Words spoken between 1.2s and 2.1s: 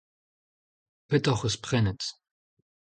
hoc'h eus prenet?